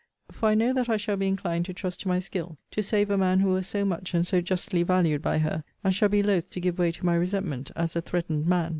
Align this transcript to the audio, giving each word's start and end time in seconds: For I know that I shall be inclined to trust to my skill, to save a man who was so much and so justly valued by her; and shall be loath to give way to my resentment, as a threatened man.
For 0.31 0.49
I 0.49 0.55
know 0.55 0.73
that 0.73 0.89
I 0.89 0.97
shall 0.97 1.15
be 1.15 1.27
inclined 1.27 1.65
to 1.65 1.75
trust 1.75 1.99
to 1.99 2.07
my 2.07 2.17
skill, 2.17 2.57
to 2.71 2.81
save 2.81 3.11
a 3.11 3.19
man 3.19 3.39
who 3.41 3.49
was 3.49 3.67
so 3.67 3.85
much 3.85 4.15
and 4.15 4.25
so 4.25 4.41
justly 4.41 4.81
valued 4.81 5.21
by 5.21 5.37
her; 5.37 5.63
and 5.83 5.93
shall 5.93 6.09
be 6.09 6.23
loath 6.23 6.49
to 6.53 6.59
give 6.59 6.79
way 6.79 6.91
to 6.91 7.05
my 7.05 7.13
resentment, 7.13 7.69
as 7.75 7.95
a 7.95 8.01
threatened 8.01 8.47
man. 8.47 8.69